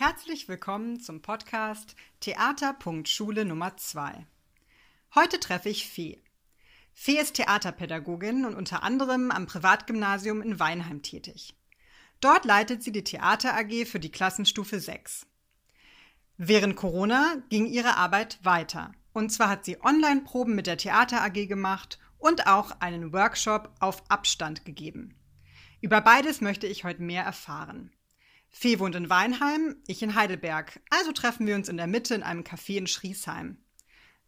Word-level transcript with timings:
Herzlich 0.00 0.46
willkommen 0.46 1.00
zum 1.00 1.22
Podcast 1.22 1.96
Theater.schule 2.20 3.44
Nummer 3.44 3.76
2. 3.76 4.28
Heute 5.16 5.40
treffe 5.40 5.70
ich 5.70 5.88
Fee. 5.88 6.22
Fee 6.94 7.18
ist 7.18 7.34
Theaterpädagogin 7.34 8.44
und 8.44 8.54
unter 8.54 8.84
anderem 8.84 9.32
am 9.32 9.46
Privatgymnasium 9.46 10.40
in 10.40 10.60
Weinheim 10.60 11.02
tätig. 11.02 11.56
Dort 12.20 12.44
leitet 12.44 12.84
sie 12.84 12.92
die 12.92 13.02
Theater 13.02 13.56
AG 13.56 13.86
für 13.86 13.98
die 13.98 14.12
Klassenstufe 14.12 14.78
6. 14.78 15.26
Während 16.36 16.76
Corona 16.76 17.42
ging 17.48 17.66
ihre 17.66 17.96
Arbeit 17.96 18.38
weiter. 18.44 18.92
Und 19.12 19.30
zwar 19.32 19.48
hat 19.48 19.64
sie 19.64 19.82
Online-Proben 19.82 20.54
mit 20.54 20.68
der 20.68 20.78
Theater 20.78 21.24
AG 21.24 21.48
gemacht 21.48 21.98
und 22.18 22.46
auch 22.46 22.70
einen 22.80 23.12
Workshop 23.12 23.74
auf 23.80 24.08
Abstand 24.08 24.64
gegeben. 24.64 25.16
Über 25.80 26.00
beides 26.00 26.40
möchte 26.40 26.68
ich 26.68 26.84
heute 26.84 27.02
mehr 27.02 27.24
erfahren. 27.24 27.90
Fee 28.50 28.78
wohnt 28.78 28.94
in 28.94 29.10
Weinheim, 29.10 29.76
ich 29.86 30.02
in 30.02 30.14
Heidelberg, 30.14 30.80
also 30.90 31.12
treffen 31.12 31.46
wir 31.46 31.54
uns 31.54 31.68
in 31.68 31.76
der 31.76 31.86
Mitte 31.86 32.14
in 32.14 32.22
einem 32.22 32.42
Café 32.42 32.76
in 32.76 32.86
Schriesheim. 32.86 33.58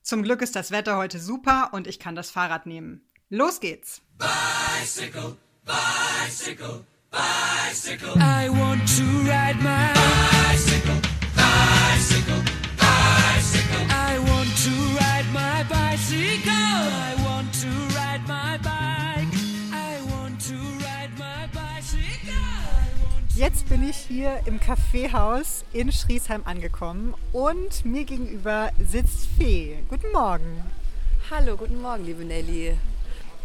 Zum 0.02 0.22
Glück 0.22 0.42
ist 0.42 0.56
das 0.56 0.70
Wetter 0.70 0.96
heute 0.96 1.18
super 1.18 1.70
und 1.72 1.86
ich 1.86 1.98
kann 1.98 2.14
das 2.14 2.30
Fahrrad 2.30 2.66
nehmen. 2.66 3.09
Los 3.28 3.60
geht's! 3.60 4.02
Bicycle, 4.18 5.36
bicycle, 5.64 6.84
bicycle. 7.10 8.14
I 8.16 8.48
want 8.48 8.88
to 8.98 9.09
bin 23.70 23.88
ich 23.88 23.97
hier 23.98 24.41
im 24.47 24.59
Kaffeehaus 24.59 25.65
in 25.73 25.92
Schriesheim 25.92 26.42
angekommen 26.45 27.15
und 27.33 27.84
mir 27.84 28.02
gegenüber 28.02 28.71
sitzt 28.85 29.29
Fee. 29.38 29.79
Guten 29.88 30.10
Morgen. 30.10 30.65
Hallo, 31.30 31.57
guten 31.57 31.80
Morgen, 31.80 32.04
liebe 32.04 32.24
Nelly. 32.24 32.77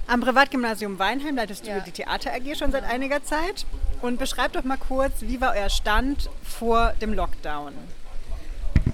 Am 0.08 0.22
Privatgymnasium 0.22 0.98
Weinheim 0.98 1.36
leitest 1.36 1.67
ja. 1.67 1.76
du 1.76 1.84
die 1.84 1.92
Theater 1.92 2.32
AG 2.34 2.56
schon 2.58 2.72
seit 2.72 2.86
einiger 2.86 3.23
Zeit. 3.23 3.67
Und 4.02 4.17
beschreib 4.17 4.54
doch 4.54 4.64
mal 4.64 4.78
kurz, 4.78 5.22
wie 5.22 5.40
war 5.42 5.54
euer 5.56 5.70
Stand 5.70 6.32
vor 6.44 6.94
dem 7.00 7.14
Lockdown? 7.14 7.73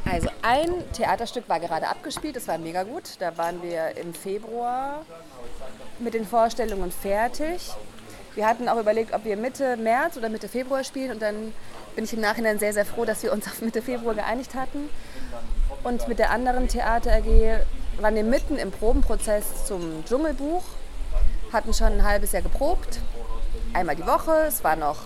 Also 0.03 0.27
ein 0.41 0.69
Theaterstück 0.91 1.47
war 1.47 1.61
gerade 1.61 1.87
abgespielt, 1.87 2.35
das 2.35 2.49
war 2.49 2.57
mega 2.57 2.83
gut. 2.83 3.03
Da 3.19 3.37
waren 3.37 3.63
wir 3.63 3.95
im 3.95 4.13
Februar 4.13 5.05
mit 5.97 6.13
den 6.13 6.27
Vorstellungen 6.27 6.91
fertig. 6.91 7.71
Wir 8.35 8.47
hatten 8.47 8.69
auch 8.69 8.79
überlegt, 8.79 9.13
ob 9.13 9.25
wir 9.25 9.35
Mitte 9.35 9.77
März 9.77 10.17
oder 10.17 10.29
Mitte 10.29 10.47
Februar 10.47 10.83
spielen 10.83 11.11
und 11.11 11.21
dann 11.21 11.53
bin 11.95 12.05
ich 12.05 12.13
im 12.13 12.21
Nachhinein 12.21 12.59
sehr, 12.59 12.73
sehr 12.73 12.85
froh, 12.85 13.05
dass 13.05 13.23
wir 13.23 13.33
uns 13.33 13.45
auf 13.47 13.61
Mitte 13.61 13.81
Februar 13.81 14.15
geeinigt 14.15 14.55
hatten. 14.55 14.89
Und 15.83 16.07
mit 16.07 16.19
der 16.19 16.31
anderen 16.31 16.67
Theater 16.67 17.11
AG 17.11 17.25
waren 17.99 18.15
wir 18.15 18.23
mitten 18.23 18.57
im 18.57 18.71
Probenprozess 18.71 19.65
zum 19.65 20.05
Dschungelbuch 20.05 20.63
hatten 21.51 21.73
schon 21.73 21.87
ein 21.87 22.03
halbes 22.03 22.31
Jahr 22.31 22.41
geprobt, 22.41 22.99
einmal 23.73 23.95
die 23.95 24.05
Woche. 24.05 24.31
Es 24.47 24.63
war 24.63 24.75
noch 24.75 24.97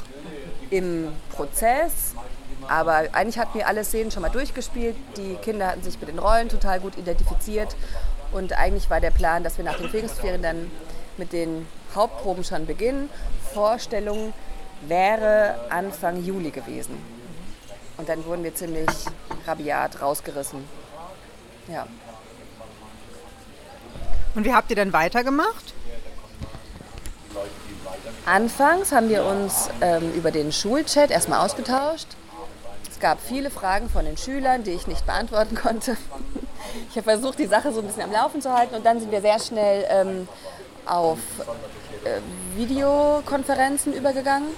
im 0.69 1.11
Prozess, 1.31 2.13
aber 2.67 3.03
eigentlich 3.13 3.37
hatten 3.37 3.57
wir 3.57 3.67
alle 3.67 3.83
Szenen 3.83 4.11
schon 4.11 4.21
mal 4.21 4.29
durchgespielt. 4.29 4.95
Die 5.17 5.35
Kinder 5.35 5.67
hatten 5.67 5.83
sich 5.83 5.99
mit 5.99 6.09
den 6.09 6.19
Rollen 6.19 6.49
total 6.49 6.79
gut 6.79 6.97
identifiziert 6.97 7.75
und 8.31 8.53
eigentlich 8.53 8.89
war 8.89 9.01
der 9.01 9.11
Plan, 9.11 9.43
dass 9.43 9.57
wir 9.57 9.65
nach 9.65 9.77
den 9.77 9.89
Pfingstferien 9.89 10.41
dann 10.41 10.71
mit 11.17 11.33
den 11.33 11.67
Hauptproben 11.93 12.43
schon 12.43 12.65
beginnen. 12.65 13.09
Vorstellung 13.53 14.33
wäre 14.87 15.55
Anfang 15.69 16.23
Juli 16.23 16.51
gewesen. 16.51 16.97
Und 17.97 18.09
dann 18.09 18.25
wurden 18.25 18.43
wir 18.43 18.53
ziemlich 18.53 18.89
rabiat 19.47 20.01
rausgerissen. 20.01 20.65
Ja. 21.67 21.87
Und 24.35 24.43
wie 24.43 24.53
habt 24.53 24.69
ihr 24.69 24.75
denn 24.75 24.91
weitergemacht? 24.91 25.73
Anfangs 28.25 28.91
haben 28.91 29.09
wir 29.09 29.23
uns 29.23 29.69
ähm, 29.81 30.11
über 30.13 30.31
den 30.31 30.51
Schulchat 30.51 31.11
erstmal 31.11 31.45
ausgetauscht. 31.45 32.07
Es 32.91 32.99
gab 32.99 33.21
viele 33.21 33.49
Fragen 33.49 33.89
von 33.89 34.03
den 34.03 34.17
Schülern, 34.17 34.63
die 34.63 34.71
ich 34.71 34.87
nicht 34.87 35.05
beantworten 35.05 35.55
konnte. 35.61 35.95
Ich 36.89 36.95
habe 36.97 37.03
versucht, 37.03 37.39
die 37.39 37.45
Sache 37.45 37.71
so 37.71 37.79
ein 37.79 37.87
bisschen 37.87 38.03
am 38.03 38.11
Laufen 38.11 38.41
zu 38.41 38.51
halten 38.51 38.75
und 38.75 38.85
dann 38.85 38.99
sind 38.99 39.11
wir 39.11 39.21
sehr 39.21 39.39
schnell 39.39 39.85
ähm, 39.89 40.27
auf 40.85 41.19
äh, 42.03 42.19
Videokonferenzen 42.57 43.93
übergegangen. 43.93 44.49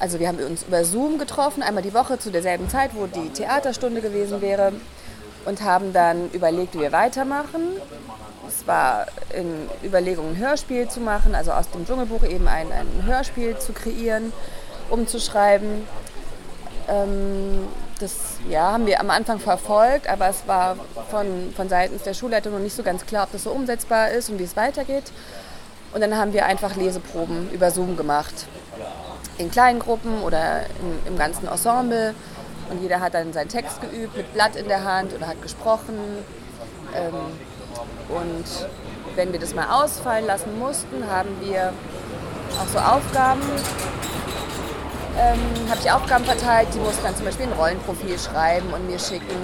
Also 0.00 0.20
wir 0.20 0.28
haben 0.28 0.38
uns 0.38 0.62
über 0.62 0.84
Zoom 0.84 1.18
getroffen, 1.18 1.62
einmal 1.62 1.82
die 1.82 1.94
Woche 1.94 2.18
zu 2.18 2.30
derselben 2.30 2.68
Zeit, 2.68 2.90
wo 2.94 3.06
die 3.06 3.30
Theaterstunde 3.30 4.00
gewesen 4.00 4.40
wäre 4.40 4.72
und 5.44 5.62
haben 5.62 5.92
dann 5.92 6.30
überlegt, 6.30 6.74
wie 6.74 6.80
wir 6.80 6.92
weitermachen. 6.92 7.80
Es 8.46 8.66
war 8.66 9.06
in 9.34 9.68
Überlegung, 9.84 10.30
ein 10.30 10.36
Hörspiel 10.36 10.88
zu 10.88 11.00
machen, 11.00 11.34
also 11.34 11.52
aus 11.52 11.70
dem 11.70 11.84
Dschungelbuch 11.84 12.22
eben 12.24 12.48
ein, 12.48 12.68
ein 12.72 13.04
Hörspiel 13.04 13.58
zu 13.58 13.72
kreieren, 13.72 14.32
umzuschreiben. 14.88 15.86
Ähm, 16.88 17.68
das 18.00 18.14
ja, 18.48 18.72
haben 18.72 18.86
wir 18.86 19.00
am 19.00 19.10
Anfang 19.10 19.38
verfolgt, 19.38 20.08
aber 20.08 20.28
es 20.28 20.46
war 20.46 20.76
von, 21.10 21.52
von 21.54 21.68
seitens 21.68 22.02
der 22.02 22.14
Schulleitung 22.14 22.52
noch 22.52 22.60
nicht 22.60 22.76
so 22.76 22.82
ganz 22.82 23.04
klar, 23.04 23.24
ob 23.24 23.32
das 23.32 23.42
so 23.42 23.50
umsetzbar 23.50 24.10
ist 24.10 24.30
und 24.30 24.38
wie 24.38 24.44
es 24.44 24.56
weitergeht. 24.56 25.12
Und 25.92 26.00
dann 26.00 26.16
haben 26.16 26.32
wir 26.32 26.46
einfach 26.46 26.76
Leseproben 26.76 27.50
über 27.50 27.70
Zoom 27.70 27.96
gemacht. 27.96 28.46
In 29.38 29.50
kleinen 29.50 29.78
Gruppen 29.78 30.22
oder 30.22 30.62
im, 30.80 31.12
im 31.12 31.18
ganzen 31.18 31.48
Ensemble. 31.48 32.14
Und 32.70 32.82
jeder 32.82 33.00
hat 33.00 33.14
dann 33.14 33.32
seinen 33.32 33.48
Text 33.48 33.80
geübt 33.80 34.16
mit 34.16 34.32
Blatt 34.34 34.56
in 34.56 34.68
der 34.68 34.84
Hand 34.84 35.14
oder 35.14 35.26
hat 35.26 35.40
gesprochen. 35.42 35.98
Ähm, 36.94 37.14
und 38.08 38.44
wenn 39.16 39.32
wir 39.32 39.40
das 39.40 39.54
mal 39.54 39.82
ausfallen 39.82 40.26
lassen 40.26 40.58
mussten, 40.58 41.06
haben 41.10 41.30
wir 41.40 41.72
auch 42.60 42.68
so 42.72 42.78
Aufgaben, 42.78 43.42
ähm, 45.18 45.68
habe 45.68 45.80
ich 45.80 45.90
Aufgaben 45.90 46.24
verteilt, 46.24 46.68
die 46.74 46.78
mussten 46.78 47.02
dann 47.02 47.16
zum 47.16 47.24
Beispiel 47.24 47.46
ein 47.46 47.52
Rollenprofil 47.52 48.18
schreiben 48.18 48.72
und 48.72 48.88
mir 48.88 48.98
schicken, 48.98 49.36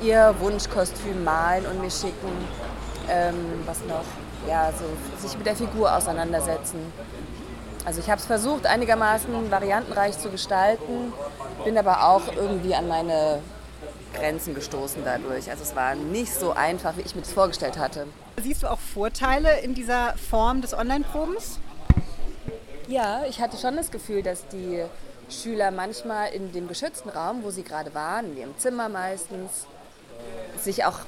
ihr 0.00 0.34
Wunschkostüm 0.40 1.22
malen 1.22 1.66
und 1.66 1.80
mir 1.80 1.90
schicken, 1.90 2.30
ähm, 3.10 3.62
was 3.66 3.80
noch, 3.80 4.04
ja, 4.48 4.72
so 4.72 4.84
sich 5.26 5.36
mit 5.36 5.46
der 5.46 5.56
Figur 5.56 5.94
auseinandersetzen. 5.94 6.92
Also 7.84 8.00
ich 8.00 8.08
habe 8.08 8.20
es 8.20 8.26
versucht, 8.26 8.66
einigermaßen 8.66 9.50
variantenreich 9.50 10.18
zu 10.18 10.30
gestalten, 10.30 11.12
bin 11.64 11.76
aber 11.76 12.04
auch 12.04 12.22
irgendwie 12.34 12.74
an 12.74 12.88
meine 12.88 13.40
Grenzen 14.14 14.54
gestoßen 14.54 15.02
dadurch. 15.04 15.50
Also 15.50 15.62
es 15.62 15.74
war 15.74 15.94
nicht 15.94 16.32
so 16.34 16.52
einfach, 16.52 16.96
wie 16.96 17.02
ich 17.02 17.14
mir 17.14 17.22
das 17.22 17.32
vorgestellt 17.32 17.78
hatte. 17.78 18.06
Siehst 18.40 18.62
du 18.62 18.70
auch 18.70 18.78
Vorteile 18.78 19.60
in 19.60 19.74
dieser 19.74 20.14
Form 20.30 20.60
des 20.60 20.74
Online-Probens? 20.74 21.58
Ja, 22.92 23.22
ich 23.26 23.40
hatte 23.40 23.56
schon 23.56 23.74
das 23.76 23.90
Gefühl, 23.90 24.22
dass 24.22 24.46
die 24.48 24.84
Schüler 25.30 25.70
manchmal 25.70 26.30
in 26.34 26.52
dem 26.52 26.68
geschützten 26.68 27.08
Raum, 27.08 27.42
wo 27.42 27.48
sie 27.48 27.62
gerade 27.62 27.94
waren, 27.94 28.32
in 28.32 28.36
ihrem 28.36 28.58
Zimmer 28.58 28.90
meistens, 28.90 29.64
sich 30.60 30.84
auch 30.84 30.98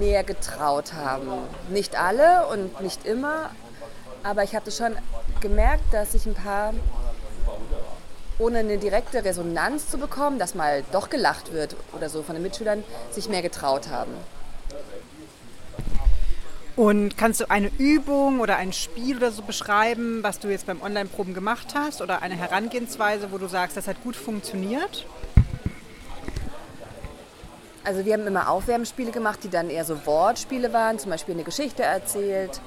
mehr 0.00 0.24
getraut 0.24 0.92
haben. 0.94 1.30
Nicht 1.68 1.94
alle 1.94 2.48
und 2.48 2.80
nicht 2.80 3.06
immer, 3.06 3.50
aber 4.24 4.42
ich 4.42 4.56
habe 4.56 4.72
schon 4.72 4.96
gemerkt, 5.40 5.84
dass 5.94 6.10
sich 6.12 6.26
ein 6.26 6.34
paar 6.34 6.74
ohne 8.40 8.58
eine 8.58 8.78
direkte 8.78 9.24
Resonanz 9.24 9.88
zu 9.88 9.98
bekommen, 9.98 10.40
dass 10.40 10.56
mal 10.56 10.82
doch 10.90 11.10
gelacht 11.10 11.52
wird 11.52 11.76
oder 11.92 12.08
so 12.08 12.24
von 12.24 12.34
den 12.34 12.42
Mitschülern, 12.42 12.82
sich 13.12 13.28
mehr 13.28 13.42
getraut 13.42 13.88
haben. 13.88 14.10
Und 16.74 17.18
kannst 17.18 17.40
du 17.40 17.50
eine 17.50 17.70
Übung 17.78 18.40
oder 18.40 18.56
ein 18.56 18.72
Spiel 18.72 19.18
oder 19.18 19.30
so 19.30 19.42
beschreiben, 19.42 20.22
was 20.22 20.38
du 20.38 20.48
jetzt 20.48 20.66
beim 20.66 20.80
Online-Proben 20.80 21.34
gemacht 21.34 21.74
hast 21.74 22.00
oder 22.00 22.22
eine 22.22 22.34
Herangehensweise, 22.34 23.30
wo 23.30 23.38
du 23.38 23.46
sagst, 23.46 23.76
das 23.76 23.86
hat 23.86 24.02
gut 24.02 24.16
funktioniert? 24.16 25.06
Also 27.84 28.04
wir 28.04 28.14
haben 28.14 28.26
immer 28.26 28.48
Aufwärmspiele 28.48 29.10
gemacht, 29.10 29.40
die 29.42 29.50
dann 29.50 29.68
eher 29.68 29.84
so 29.84 30.06
Wortspiele 30.06 30.72
waren, 30.72 30.98
zum 30.98 31.10
Beispiel 31.10 31.34
eine 31.34 31.44
Geschichte 31.44 31.82
erzählt 31.82 32.60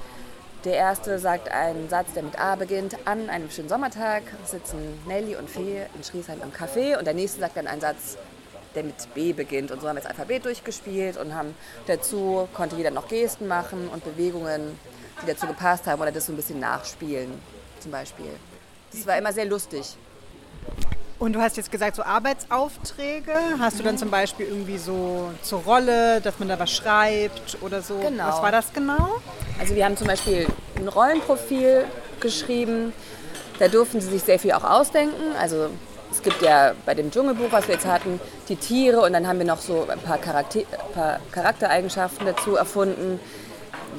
der 0.66 0.74
erste 0.74 1.20
sagt 1.20 1.48
einen 1.48 1.88
Satz, 1.88 2.12
der 2.14 2.24
mit 2.24 2.40
A 2.40 2.56
beginnt. 2.56 2.96
An 3.04 3.30
einem 3.30 3.48
schönen 3.50 3.68
Sommertag 3.68 4.24
sitzen 4.44 4.78
Nelly 5.06 5.36
und 5.36 5.48
Fee 5.48 5.82
in 5.94 6.02
Schriesheim 6.02 6.40
im 6.42 6.50
Café. 6.50 6.98
Und 6.98 7.06
der 7.06 7.14
nächste 7.14 7.38
sagt 7.38 7.56
dann 7.56 7.68
einen 7.68 7.80
Satz, 7.80 8.18
der 8.76 8.84
mit 8.84 9.14
B 9.14 9.32
beginnt. 9.32 9.70
Und 9.70 9.80
so 9.80 9.88
haben 9.88 9.96
wir 9.96 10.02
das 10.02 10.10
Alphabet 10.10 10.44
durchgespielt 10.44 11.16
und 11.16 11.34
haben 11.34 11.54
dazu, 11.86 12.48
konnte 12.54 12.76
jeder 12.76 12.90
noch 12.90 13.08
Gesten 13.08 13.48
machen 13.48 13.88
und 13.88 14.04
Bewegungen, 14.04 14.78
die 15.22 15.26
dazu 15.26 15.46
gepasst 15.46 15.86
haben 15.86 16.00
oder 16.00 16.12
das 16.12 16.26
so 16.26 16.32
ein 16.32 16.36
bisschen 16.36 16.60
nachspielen 16.60 17.32
zum 17.80 17.90
Beispiel. 17.90 18.30
Das 18.92 19.06
war 19.06 19.16
immer 19.16 19.32
sehr 19.32 19.46
lustig. 19.46 19.96
Und 21.18 21.32
du 21.32 21.40
hast 21.40 21.56
jetzt 21.56 21.72
gesagt, 21.72 21.96
so 21.96 22.02
Arbeitsaufträge. 22.02 23.32
Hast 23.58 23.78
du 23.78 23.82
dann 23.82 23.96
zum 23.96 24.10
Beispiel 24.10 24.46
irgendwie 24.46 24.76
so 24.76 25.30
zur 25.42 25.62
Rolle, 25.62 26.20
dass 26.20 26.38
man 26.38 26.48
da 26.48 26.58
was 26.58 26.70
schreibt 26.70 27.56
oder 27.62 27.80
so? 27.80 27.98
Genau. 27.98 28.26
Was 28.26 28.42
war 28.42 28.52
das 28.52 28.72
genau? 28.72 29.16
Also 29.58 29.74
wir 29.74 29.86
haben 29.86 29.96
zum 29.96 30.08
Beispiel 30.08 30.46
ein 30.76 30.88
Rollenprofil 30.88 31.84
geschrieben. 32.20 32.92
Da 33.58 33.68
durften 33.68 34.02
sie 34.02 34.10
sich 34.10 34.22
sehr 34.24 34.38
viel 34.38 34.52
auch 34.52 34.64
ausdenken. 34.64 35.34
Also 35.40 35.70
es 36.10 36.22
gibt 36.22 36.42
ja 36.42 36.72
bei 36.84 36.94
dem 36.94 37.10
Dschungelbuch, 37.10 37.50
was 37.50 37.68
wir 37.68 37.74
jetzt 37.74 37.86
hatten, 37.86 38.20
die 38.48 38.56
Tiere 38.56 39.00
und 39.00 39.12
dann 39.12 39.26
haben 39.26 39.38
wir 39.38 39.46
noch 39.46 39.60
so 39.60 39.86
ein 39.88 39.98
paar, 39.98 40.18
Charakter 40.18 40.60
paar 40.94 41.20
Charaktereigenschaften 41.32 42.26
dazu 42.26 42.56
erfunden. 42.56 43.20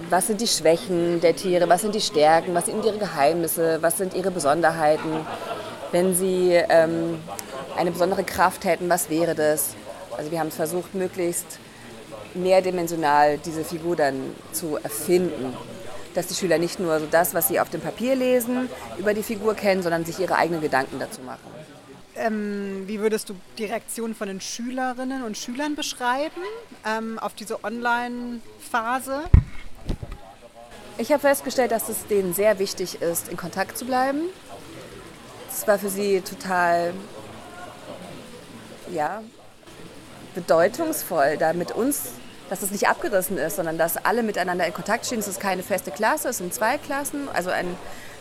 Was 0.09 0.27
sind 0.27 0.41
die 0.41 0.47
Schwächen 0.47 1.21
der 1.21 1.35
Tiere, 1.35 1.67
was 1.69 1.81
sind 1.81 1.95
die 1.95 2.01
Stärken, 2.01 2.53
was 2.53 2.65
sind 2.65 2.85
ihre 2.85 2.97
Geheimnisse, 2.97 3.79
was 3.81 3.97
sind 3.97 4.13
ihre 4.13 4.31
Besonderheiten? 4.31 5.25
Wenn 5.91 6.15
sie 6.15 6.53
ähm, 6.53 7.19
eine 7.77 7.91
besondere 7.91 8.23
Kraft 8.23 8.65
hätten, 8.65 8.89
was 8.89 9.09
wäre 9.09 9.35
das? 9.35 9.75
Also 10.17 10.31
wir 10.31 10.39
haben 10.39 10.47
es 10.47 10.55
versucht, 10.55 10.95
möglichst 10.95 11.59
mehrdimensional 12.33 13.37
diese 13.37 13.63
Figur 13.63 13.95
dann 13.95 14.35
zu 14.51 14.77
erfinden. 14.77 15.55
Dass 16.13 16.27
die 16.27 16.33
Schüler 16.33 16.57
nicht 16.57 16.79
nur 16.79 16.99
so 16.99 17.05
das, 17.09 17.33
was 17.33 17.47
sie 17.47 17.59
auf 17.59 17.69
dem 17.69 17.81
Papier 17.81 18.15
lesen, 18.15 18.69
über 18.97 19.13
die 19.13 19.23
Figur 19.23 19.53
kennen, 19.53 19.83
sondern 19.83 20.03
sich 20.03 20.19
ihre 20.19 20.35
eigenen 20.35 20.61
Gedanken 20.61 20.99
dazu 20.99 21.21
machen. 21.21 21.56
Ähm, 22.17 22.83
wie 22.87 22.99
würdest 22.99 23.29
du 23.29 23.35
die 23.57 23.65
Reaktion 23.65 24.15
von 24.15 24.27
den 24.27 24.41
Schülerinnen 24.41 25.23
und 25.23 25.37
Schülern 25.37 25.75
beschreiben 25.75 26.41
ähm, 26.85 27.19
auf 27.19 27.35
diese 27.35 27.63
Online-Phase? 27.63 29.23
Ich 30.97 31.11
habe 31.11 31.21
festgestellt, 31.21 31.71
dass 31.71 31.89
es 31.89 32.07
denen 32.07 32.33
sehr 32.33 32.57
wichtig 32.57 33.01
ist, 33.01 33.29
in 33.29 33.37
Kontakt 33.37 33.77
zu 33.77 33.85
bleiben. 33.85 34.21
Es 35.47 35.67
war 35.67 35.77
für 35.77 35.89
sie 35.89 36.21
total 36.21 36.93
ja, 38.91 39.21
bedeutungsvoll, 40.33 41.37
da 41.37 41.53
mit 41.53 41.71
uns, 41.71 42.13
dass 42.49 42.61
es 42.61 42.71
nicht 42.71 42.87
abgerissen 42.87 43.37
ist, 43.37 43.57
sondern 43.57 43.77
dass 43.77 43.97
alle 43.97 44.23
miteinander 44.23 44.65
in 44.65 44.73
Kontakt 44.73 45.05
stehen. 45.05 45.19
Es 45.19 45.27
ist 45.27 45.39
keine 45.39 45.63
feste 45.63 45.91
Klasse, 45.91 46.29
es 46.29 46.37
sind 46.37 46.53
zwei 46.53 46.77
Klassen, 46.77 47.27
also 47.33 47.49
ein, 47.49 47.67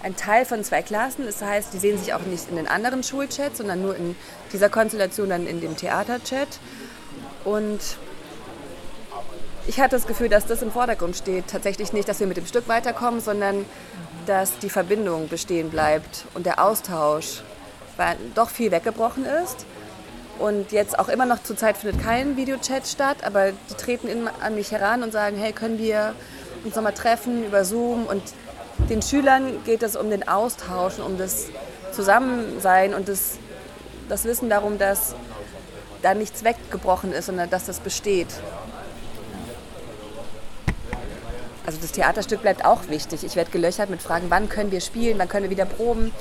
ein 0.02 0.16
Teil 0.16 0.44
von 0.44 0.64
zwei 0.64 0.82
Klassen. 0.82 1.26
Das 1.26 1.42
heißt, 1.42 1.72
die 1.72 1.78
sehen 1.78 1.98
sich 1.98 2.12
auch 2.14 2.20
nicht 2.20 2.48
in 2.48 2.56
den 2.56 2.68
anderen 2.68 3.02
Schulchats, 3.02 3.58
sondern 3.58 3.82
nur 3.82 3.96
in 3.96 4.16
dieser 4.52 4.68
Konstellation 4.68 5.28
dann 5.28 5.46
in 5.46 5.60
dem 5.60 5.76
Theaterchat. 5.76 6.48
Und 7.44 7.80
ich 9.68 9.80
hatte 9.80 9.96
das 9.96 10.06
Gefühl, 10.06 10.28
dass 10.28 10.46
das 10.46 10.62
im 10.62 10.70
Vordergrund 10.70 11.16
steht. 11.16 11.48
Tatsächlich 11.48 11.92
nicht, 11.92 12.08
dass 12.08 12.20
wir 12.20 12.26
mit 12.26 12.36
dem 12.36 12.46
Stück 12.46 12.68
weiterkommen, 12.68 13.20
sondern 13.20 13.64
dass 14.26 14.58
die 14.58 14.70
Verbindung 14.70 15.28
bestehen 15.28 15.70
bleibt 15.70 16.24
und 16.34 16.46
der 16.46 16.62
Austausch, 16.62 17.42
weil 17.96 18.16
doch 18.34 18.50
viel 18.50 18.70
weggebrochen 18.70 19.24
ist. 19.24 19.66
Und 20.38 20.72
jetzt 20.72 20.98
auch 20.98 21.08
immer 21.08 21.24
noch 21.24 21.42
zurzeit 21.42 21.78
findet 21.78 22.02
kein 22.02 22.36
Videochat 22.36 22.86
statt, 22.86 23.18
aber 23.24 23.52
die 23.52 23.74
treten 23.74 24.08
in, 24.08 24.28
an 24.28 24.54
mich 24.54 24.70
heran 24.70 25.02
und 25.02 25.12
sagen, 25.12 25.36
hey, 25.38 25.52
können 25.52 25.78
wir 25.78 26.14
uns 26.64 26.74
nochmal 26.76 26.92
treffen 26.92 27.46
über 27.46 27.64
Zoom? 27.64 28.06
Und 28.06 28.22
den 28.90 29.00
Schülern 29.00 29.64
geht 29.64 29.82
es 29.82 29.96
um 29.96 30.10
den 30.10 30.28
Austausch, 30.28 30.98
um 30.98 31.16
das 31.16 31.46
Zusammensein 31.92 32.92
und 32.92 33.08
das, 33.08 33.38
das 34.08 34.24
Wissen 34.24 34.50
darum, 34.50 34.78
dass 34.78 35.14
da 36.02 36.12
nichts 36.12 36.44
weggebrochen 36.44 37.12
ist, 37.12 37.26
sondern 37.26 37.48
dass 37.48 37.64
das 37.64 37.80
besteht. 37.80 38.28
Also 41.64 41.78
das 41.80 41.92
Theaterstück 41.92 42.42
bleibt 42.42 42.64
auch 42.64 42.88
wichtig. 42.88 43.24
Ich 43.24 43.34
werde 43.34 43.50
gelöchert 43.50 43.88
mit 43.90 44.02
Fragen, 44.02 44.26
wann 44.28 44.48
können 44.48 44.70
wir 44.70 44.80
spielen, 44.80 45.18
wann 45.18 45.28
können 45.28 45.44
wir 45.44 45.50
wieder 45.50 45.64
proben 45.64 46.12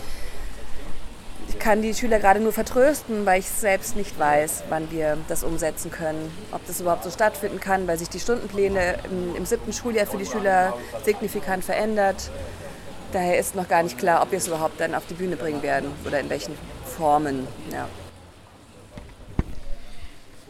kann 1.60 1.82
die 1.82 1.94
Schüler 1.94 2.20
gerade 2.20 2.40
nur 2.40 2.54
vertrösten, 2.54 3.26
weil 3.26 3.40
ich 3.40 3.50
selbst 3.50 3.96
nicht 3.96 4.18
weiß, 4.20 4.64
wann 4.70 4.92
wir 4.92 5.18
das 5.28 5.44
umsetzen 5.44 5.92
können. 5.92 6.32
Ob 6.52 6.66
das 6.68 6.82
überhaupt 6.82 7.04
so 7.04 7.10
stattfinden 7.10 7.60
kann, 7.60 7.88
weil 7.88 7.98
sich 7.98 8.10
die 8.10 8.20
Stundenpläne 8.20 9.00
im, 9.10 9.36
im 9.36 9.46
siebten 9.46 9.74
Schuljahr 9.74 10.06
für 10.06 10.18
die 10.18 10.26
Schüler 10.26 10.74
signifikant 11.04 11.64
verändert. 11.64 12.30
Daher 13.12 13.40
ist 13.40 13.56
noch 13.56 13.68
gar 13.68 13.84
nicht 13.84 13.98
klar, 13.98 14.22
ob 14.22 14.32
wir 14.32 14.38
es 14.38 14.48
überhaupt 14.48 14.80
dann 14.80 14.94
auf 14.94 15.06
die 15.08 15.14
Bühne 15.14 15.38
bringen 15.38 15.62
werden 15.62 15.92
oder 16.06 16.20
in 16.20 16.30
welchen 16.30 16.58
Formen. 16.86 17.48
Ja. 17.72 17.88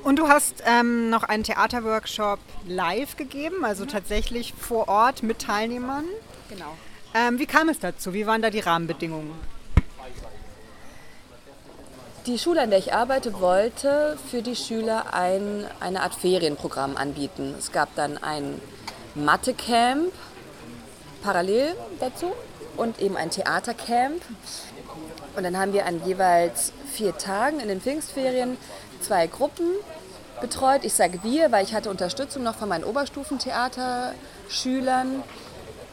Und 0.03 0.19
du 0.19 0.27
hast 0.27 0.63
ähm, 0.67 1.09
noch 1.09 1.23
einen 1.23 1.43
Theaterworkshop 1.43 2.39
live 2.67 3.17
gegeben, 3.17 3.65
also 3.65 3.85
mhm. 3.85 3.89
tatsächlich 3.89 4.53
vor 4.53 4.87
Ort 4.87 5.23
mit 5.23 5.39
Teilnehmern. 5.39 6.05
Genau. 6.49 6.77
Ähm, 7.15 7.39
wie 7.39 7.45
kam 7.45 7.69
es 7.69 7.79
dazu? 7.79 8.13
Wie 8.13 8.27
waren 8.27 8.41
da 8.41 8.49
die 8.49 8.59
Rahmenbedingungen? 8.59 9.33
Die 12.25 12.39
Schule, 12.39 12.61
an 12.61 12.71
der 12.71 12.79
ich 12.79 12.91
arbeite, 12.91 13.39
wollte 13.39 14.17
für 14.31 14.41
die 14.41 14.55
Schüler 14.55 15.13
ein, 15.13 15.67
eine 15.79 16.01
Art 16.01 16.15
Ferienprogramm 16.15 16.97
anbieten. 16.97 17.53
Es 17.59 17.71
gab 17.71 17.93
dann 17.93 18.17
ein 18.17 18.59
Mathe-Camp 19.13 20.11
parallel 21.21 21.75
dazu 21.99 22.31
und 22.77 22.99
eben 22.99 23.15
ein 23.15 23.29
Theatercamp. 23.29 24.23
Und 25.35 25.43
dann 25.43 25.55
haben 25.55 25.73
wir 25.73 25.85
an 25.85 26.03
jeweils 26.03 26.73
vier 26.91 27.15
Tagen 27.15 27.59
in 27.59 27.67
den 27.67 27.79
Pfingstferien 27.79 28.57
zwei 29.01 29.27
Gruppen 29.27 29.67
betreut. 30.41 30.83
Ich 30.83 30.95
sage 30.95 31.19
wir, 31.21 31.51
weil 31.51 31.63
ich 31.63 31.75
hatte 31.75 31.91
Unterstützung 31.91 32.41
noch 32.41 32.55
von 32.55 32.69
meinen 32.69 32.85
Oberstufentheaterschülern. 32.85 35.21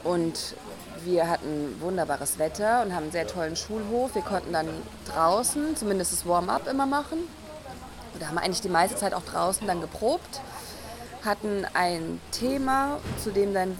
Und 0.03 0.55
wir 1.05 1.29
hatten 1.29 1.77
wunderbares 1.81 2.39
Wetter 2.39 2.83
und 2.83 2.95
haben 2.95 3.05
einen 3.05 3.13
sehr 3.13 3.27
tollen 3.27 3.57
Schulhof. 3.57 4.15
Wir 4.15 4.23
konnten 4.23 4.53
dann 4.53 4.69
draußen 5.13 5.77
zumindest 5.77 6.13
das 6.13 6.27
Warm-up 6.27 6.69
immer 6.69 6.87
machen. 6.87 7.19
Da 8.19 8.29
haben 8.29 8.35
wir 8.37 8.43
eigentlich 8.43 8.61
die 8.61 8.69
meiste 8.69 8.97
Zeit 8.97 9.15
auch 9.15 9.25
draußen 9.25 9.67
dann 9.67 9.81
geprobt. 9.81 10.41
Hatten 11.25 11.67
ein 11.75 12.21
Thema, 12.31 12.99
zu 13.23 13.31
dem 13.31 13.55
dann 13.55 13.77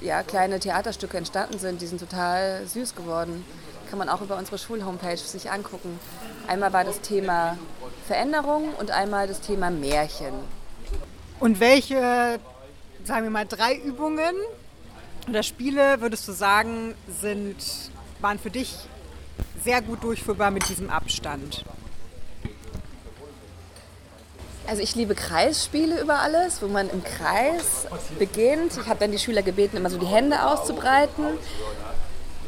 ja, 0.00 0.22
kleine 0.22 0.60
Theaterstücke 0.60 1.16
entstanden 1.16 1.58
sind. 1.58 1.80
Die 1.80 1.86
sind 1.86 2.00
total 2.00 2.66
süß 2.66 2.94
geworden. 2.94 3.44
Kann 3.88 3.98
man 3.98 4.08
auch 4.08 4.20
über 4.20 4.36
unsere 4.36 4.58
Schulhomepage 4.58 5.18
sich 5.18 5.50
angucken. 5.50 5.98
Einmal 6.46 6.72
war 6.72 6.84
das 6.84 7.00
Thema 7.00 7.56
Veränderung 8.06 8.74
und 8.78 8.90
einmal 8.90 9.26
das 9.28 9.40
Thema 9.40 9.70
Märchen. 9.70 10.34
Und 11.40 11.60
welche, 11.60 12.38
sagen 13.04 13.24
wir 13.24 13.30
mal, 13.30 13.46
drei 13.46 13.74
Übungen 13.74 14.34
oder 15.28 15.42
Spiele, 15.42 16.00
würdest 16.00 16.26
du 16.28 16.32
sagen, 16.32 16.94
sind, 17.20 17.56
waren 18.20 18.38
für 18.38 18.50
dich 18.50 18.74
sehr 19.62 19.82
gut 19.82 20.02
durchführbar 20.02 20.50
mit 20.50 20.68
diesem 20.68 20.90
Abstand? 20.90 21.64
Also 24.66 24.82
ich 24.82 24.94
liebe 24.94 25.14
Kreisspiele 25.14 26.00
über 26.00 26.20
alles, 26.20 26.62
wo 26.62 26.68
man 26.68 26.88
im 26.88 27.02
Kreis 27.02 27.86
beginnt. 28.18 28.78
Ich 28.80 28.86
habe 28.86 29.00
dann 29.00 29.10
die 29.10 29.18
Schüler 29.18 29.42
gebeten, 29.42 29.76
immer 29.76 29.90
so 29.90 29.98
die 29.98 30.06
Hände 30.06 30.46
auszubreiten. 30.46 31.24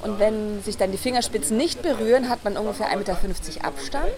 Und 0.02 0.18
wenn 0.18 0.62
sich 0.62 0.76
dann 0.76 0.92
die 0.92 0.98
Fingerspitzen 0.98 1.56
nicht 1.56 1.82
berühren, 1.82 2.28
hat 2.28 2.44
man 2.44 2.56
ungefähr 2.56 2.88
1,50 2.88 2.96
Meter 2.96 3.64
Abstand. 3.64 4.12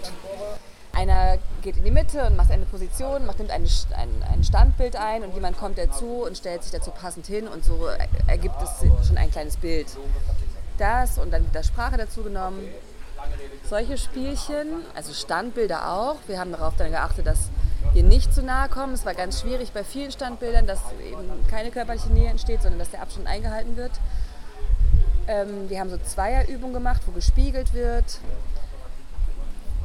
Einer 0.96 1.36
geht 1.60 1.76
in 1.76 1.84
die 1.84 1.90
Mitte 1.90 2.24
und 2.24 2.36
macht 2.36 2.50
eine 2.50 2.64
Position, 2.64 3.26
macht, 3.26 3.38
nimmt 3.38 3.50
ein, 3.50 3.68
ein, 3.96 4.08
ein 4.32 4.42
Standbild 4.42 4.96
ein 4.96 5.24
und 5.24 5.34
jemand 5.34 5.58
kommt 5.58 5.76
dazu 5.76 6.24
und 6.24 6.38
stellt 6.38 6.62
sich 6.62 6.72
dazu 6.72 6.90
passend 6.90 7.26
hin 7.26 7.46
und 7.48 7.64
so 7.64 7.86
ergibt 8.26 8.56
es 8.62 9.06
schon 9.06 9.18
ein 9.18 9.30
kleines 9.30 9.58
Bild. 9.58 9.88
Das 10.78 11.18
und 11.18 11.32
dann 11.32 11.44
wird 11.44 11.54
da 11.54 11.62
Sprache 11.62 11.98
dazu 11.98 12.22
genommen. 12.22 12.60
Solche 13.68 13.98
Spielchen, 13.98 14.84
also 14.94 15.12
Standbilder 15.12 15.92
auch. 15.92 16.16
Wir 16.28 16.38
haben 16.38 16.52
darauf 16.52 16.76
dann 16.76 16.90
geachtet, 16.90 17.26
dass 17.26 17.50
wir 17.92 18.02
nicht 18.02 18.32
zu 18.32 18.42
nahe 18.42 18.68
kommen. 18.68 18.94
Es 18.94 19.04
war 19.04 19.14
ganz 19.14 19.40
schwierig 19.40 19.72
bei 19.72 19.84
vielen 19.84 20.12
Standbildern, 20.12 20.66
dass 20.66 20.80
eben 21.06 21.46
keine 21.48 21.70
körperliche 21.70 22.08
Nähe 22.08 22.30
entsteht, 22.30 22.62
sondern 22.62 22.78
dass 22.78 22.90
der 22.90 23.02
Abstand 23.02 23.26
eingehalten 23.26 23.76
wird. 23.76 23.92
Ähm, 25.28 25.68
wir 25.68 25.80
haben 25.80 25.90
so 25.90 25.98
Zweierübungen 25.98 26.72
gemacht, 26.72 27.02
wo 27.06 27.12
gespiegelt 27.12 27.74
wird. 27.74 28.18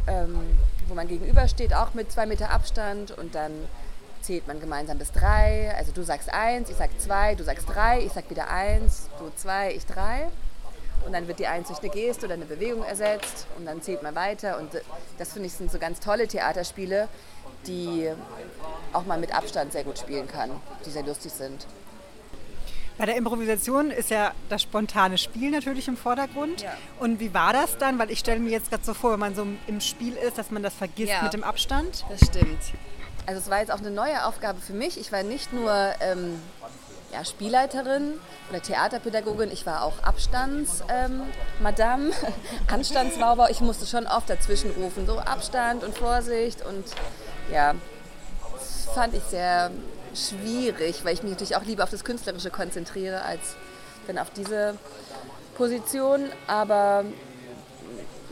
Ähm, 0.08 0.58
wo 0.92 0.96
man 0.96 1.08
gegenübersteht, 1.08 1.74
auch 1.74 1.94
mit 1.94 2.12
zwei 2.12 2.26
Meter 2.26 2.52
Abstand 2.52 3.12
und 3.12 3.34
dann 3.34 3.52
zählt 4.22 4.46
man 4.46 4.60
gemeinsam 4.60 4.98
bis 4.98 5.12
drei. 5.12 5.74
Also 5.78 5.94
du 5.94 6.04
sagst 6.04 6.32
eins, 6.32 6.70
ich 6.70 6.76
sag 6.76 6.90
zwei, 7.00 7.34
du 7.34 7.44
sagst 7.44 7.68
drei, 7.68 8.02
ich 8.02 8.12
sag 8.12 8.30
wieder 8.30 8.50
eins, 8.50 9.08
du 9.18 9.32
zwei, 9.38 9.74
ich 9.74 9.86
drei. 9.86 10.28
Und 11.06 11.14
dann 11.14 11.28
wird 11.28 11.40
die 11.40 11.48
eins 11.48 11.70
durch 11.70 11.80
eine 11.80 11.90
Geste 11.90 12.26
oder 12.26 12.36
eine 12.36 12.46
Bewegung 12.46 12.84
ersetzt 12.84 13.48
und 13.58 13.66
dann 13.66 13.82
zählt 13.82 14.04
man 14.04 14.14
weiter. 14.14 14.60
Und 14.60 14.70
das 15.18 15.34
finde 15.34 15.48
ich 15.48 15.54
sind 15.54 15.72
so 15.72 15.80
ganz 15.80 16.00
tolle 16.02 16.28
Theaterspiele, 16.28 17.08
die 17.66 18.12
auch 18.94 19.06
mal 19.06 19.18
mit 19.18 19.34
Abstand 19.34 19.72
sehr 19.72 19.86
gut 19.86 19.98
spielen 19.98 20.28
kann, 20.28 20.52
die 20.86 20.92
sehr 20.92 21.04
lustig 21.04 21.32
sind. 21.32 21.66
Bei 22.98 23.06
der 23.06 23.16
Improvisation 23.16 23.92
ist 23.92 24.10
ja 24.10 24.34
das 24.50 24.62
spontane 24.62 25.18
Spiel 25.18 25.52
natürlich 25.52 25.88
im 25.88 25.98
Vordergrund. 25.98 26.62
Ja. 26.62 26.74
Und 27.00 27.20
wie 27.20 27.34
war 27.34 27.54
das 27.54 27.78
dann? 27.78 27.98
Weil 27.98 28.12
ich 28.12 28.20
stelle 28.20 28.40
mir 28.40 28.52
jetzt 28.52 28.70
gerade 28.70 28.84
so 28.84 28.94
vor, 28.94 29.14
wenn 29.14 29.20
man 29.20 29.36
so 29.36 29.46
im 29.68 29.82
Spiel 29.82 30.14
ist, 30.14 30.38
dass 30.38 30.52
man 30.52 30.62
das 30.64 30.74
vergisst 30.74 31.12
ja, 31.12 31.24
mit 31.24 31.34
dem 31.34 31.44
Abstand. 31.44 32.06
Das 32.10 32.28
stimmt. 32.28 32.60
Also 33.26 33.40
es 33.40 33.50
war 33.50 33.60
jetzt 33.60 33.72
auch 33.72 33.80
eine 33.80 33.92
neue 33.92 34.26
Aufgabe 34.26 34.60
für 34.60 34.74
mich. 34.74 35.00
Ich 35.00 35.12
war 35.12 35.24
nicht 35.24 35.54
nur 35.54 35.72
ähm, 36.02 36.40
ja, 37.12 37.26
Spielleiterin 37.26 38.14
oder 38.50 38.62
Theaterpädagogin, 38.62 39.52
ich 39.52 39.66
war 39.66 39.84
auch 39.84 40.02
Abstandsmadame, 40.04 41.32
ähm, 41.70 42.12
Anstandswaubau. 42.72 43.48
Ich 43.50 43.62
musste 43.62 43.86
schon 43.86 44.08
oft 44.08 44.30
dazwischen 44.30 44.72
rufen, 44.72 45.06
so 45.06 45.20
Abstand 45.20 45.84
und 45.84 45.98
Vorsicht 45.98 46.66
und 46.66 46.86
ja, 47.52 47.76
das 48.54 48.88
fand 48.94 49.14
ich 49.14 49.24
sehr 49.24 49.72
schwierig, 50.14 51.04
weil 51.04 51.14
ich 51.14 51.24
mich 51.24 51.32
natürlich 51.32 51.56
auch 51.56 51.64
lieber 51.64 51.84
auf 51.84 51.90
das 51.90 52.04
Künstlerische 52.04 52.50
konzentriere 52.50 53.24
als 53.24 53.56
dann 54.08 54.18
auf 54.18 54.30
diese 54.32 54.76
Position. 55.56 56.26
Aber 56.48 57.06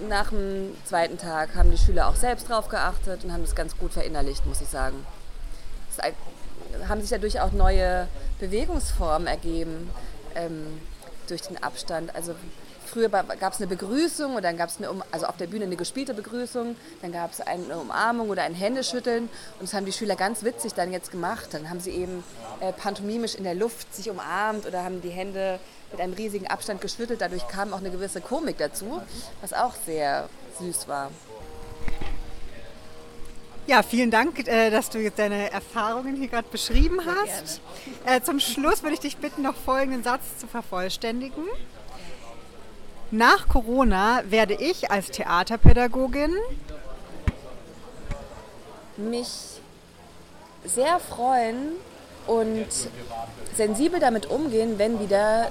nach 0.08 0.30
dem 0.30 0.76
zweiten 0.86 1.18
Tag 1.18 1.56
haben 1.56 1.72
die 1.72 1.78
Schüler 1.78 2.08
auch 2.08 2.16
selbst 2.16 2.50
drauf 2.50 2.70
geachtet 2.70 3.24
und 3.24 3.34
haben 3.34 3.44
das 3.44 3.56
ganz 3.56 3.78
gut 3.78 3.94
verinnerlicht, 3.94 4.46
muss 4.46 4.62
ich 4.62 4.70
sagen. 4.70 5.06
Es 5.90 6.88
haben 6.88 7.02
sich 7.02 7.10
dadurch 7.10 7.42
auch 7.42 7.52
neue 7.52 8.08
Bewegungsformen 8.40 9.28
ergeben 9.28 9.90
ähm, 10.36 10.80
durch 11.28 11.42
den 11.42 11.62
Abstand. 11.62 12.16
Also 12.16 12.36
früher 12.90 13.10
gab 13.10 13.54
es 13.54 13.60
eine 13.60 13.68
Begrüßung 13.68 14.36
und 14.36 14.44
dann 14.44 14.58
gab 14.58 14.70
es 14.70 14.78
eine, 14.78 14.90
also 15.12 15.26
auf 15.28 15.38
der 15.38 15.48
Bühne 15.48 15.66
eine 15.66 15.76
gespielte 15.76 16.14
Begrüßung, 16.14 16.76
dann 17.02 17.12
gab 17.12 17.32
es 17.32 17.42
eine 17.42 17.78
Umarmung 17.78 18.30
oder 18.30 18.44
ein 18.44 18.54
Händeschütteln 18.54 19.24
und 19.24 19.62
das 19.62 19.74
haben 19.74 19.86
die 19.86 19.94
Schüler 19.94 20.16
ganz 20.16 20.44
witzig 20.44 20.74
dann 20.74 20.92
jetzt 20.92 21.12
gemacht. 21.12 21.50
Dann 21.52 21.70
haben 21.70 21.80
sie 21.80 21.92
eben 21.92 22.24
äh, 22.60 22.74
pantomimisch 22.74 23.36
in 23.36 23.44
der 23.44 23.56
Luft 23.56 23.94
sich 23.96 24.10
umarmt 24.10 24.66
oder 24.66 24.84
haben 24.84 25.02
die 25.02 25.10
Hände 25.10 25.60
mit 25.92 26.02
einem 26.02 26.14
riesigen 26.14 26.48
Abstand 26.48 26.82
geschüttelt. 26.82 27.22
Dadurch 27.22 27.48
kam 27.48 27.74
auch 27.74 27.80
eine 27.80 27.92
gewisse 27.92 28.22
Komik 28.22 28.58
dazu, 28.58 29.02
was 29.42 29.54
auch 29.54 29.74
sehr 29.86 30.30
süß 30.60 30.88
war. 30.88 31.12
Ja, 33.68 33.84
vielen 33.84 34.10
Dank, 34.10 34.48
äh, 34.48 34.72
dass 34.72 34.90
du 34.90 34.98
jetzt 34.98 35.20
deine 35.20 35.52
Erfahrungen 35.52 36.16
hier 36.16 36.28
gerade 36.28 36.48
beschrieben 36.50 37.02
hast. 37.06 37.62
Äh, 38.04 38.20
zum 38.22 38.40
Schluss 38.40 38.82
würde 38.82 38.96
ich 38.96 39.00
dich 39.00 39.18
bitten, 39.18 39.44
noch 39.44 39.56
folgenden 39.56 40.02
Satz 40.02 40.24
zu 40.40 40.48
vervollständigen. 40.48 41.44
Nach 43.12 43.48
Corona 43.48 44.22
werde 44.26 44.54
ich 44.54 44.92
als 44.92 45.10
Theaterpädagogin 45.10 46.36
mich 48.98 49.60
sehr 50.64 51.00
freuen 51.00 51.72
und 52.28 52.68
sensibel 53.56 54.00
damit 54.00 54.28
umgehen, 54.28 54.78
wenn 54.78 55.00
wieder 55.00 55.48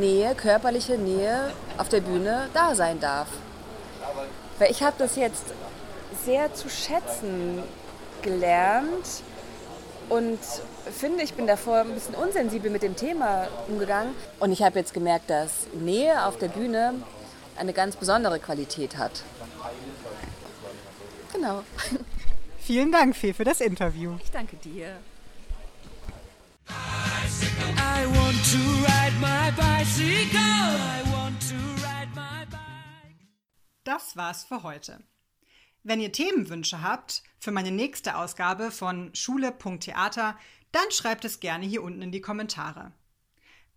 Nähe, 0.00 0.34
körperliche 0.34 0.96
Nähe 0.96 1.52
auf 1.76 1.90
der 1.90 2.00
Bühne 2.00 2.48
da 2.54 2.74
sein 2.74 2.98
darf. 2.98 3.28
Weil 4.58 4.70
ich 4.70 4.82
habe 4.82 4.96
das 4.98 5.16
jetzt 5.16 5.44
sehr 6.24 6.54
zu 6.54 6.70
schätzen 6.70 7.62
gelernt 8.22 9.22
und 10.08 10.38
finde, 10.92 11.22
ich 11.22 11.34
bin 11.34 11.46
davor 11.46 11.78
ein 11.78 11.94
bisschen 11.94 12.14
unsensibel 12.14 12.70
mit 12.70 12.82
dem 12.82 12.96
Thema 12.96 13.48
umgegangen. 13.68 14.14
Und 14.40 14.52
ich 14.52 14.62
habe 14.62 14.78
jetzt 14.78 14.94
gemerkt, 14.94 15.30
dass 15.30 15.66
Nähe 15.74 16.24
auf 16.24 16.38
der 16.38 16.48
Bühne 16.48 16.94
eine 17.56 17.72
ganz 17.72 17.96
besondere 17.96 18.38
Qualität 18.38 18.96
hat. 18.96 19.22
Genau. 21.32 21.62
Vielen 22.58 22.92
Dank, 22.92 23.14
Fee, 23.14 23.32
für 23.32 23.44
das 23.44 23.60
Interview. 23.60 24.16
Ich 24.22 24.30
danke 24.30 24.56
dir. 24.56 24.96
Das 33.84 34.16
war's 34.16 34.44
für 34.44 34.62
heute. 34.62 34.98
Wenn 35.88 36.00
ihr 36.00 36.10
Themenwünsche 36.10 36.82
habt 36.82 37.22
für 37.38 37.52
meine 37.52 37.70
nächste 37.70 38.16
Ausgabe 38.16 38.72
von 38.72 39.14
Schule.theater, 39.14 40.36
dann 40.72 40.90
schreibt 40.90 41.24
es 41.24 41.38
gerne 41.38 41.64
hier 41.64 41.84
unten 41.84 42.02
in 42.02 42.10
die 42.10 42.20
Kommentare. 42.20 42.90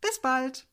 Bis 0.00 0.20
bald! 0.20 0.66